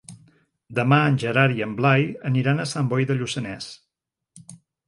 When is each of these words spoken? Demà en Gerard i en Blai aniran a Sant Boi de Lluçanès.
Demà 0.79 0.97
en 1.09 1.19
Gerard 1.25 1.59
i 1.59 1.65
en 1.67 1.77
Blai 1.81 2.07
aniran 2.31 2.65
a 2.65 2.67
Sant 2.75 2.93
Boi 2.95 3.09
de 3.13 3.19
Lluçanès. 3.21 3.73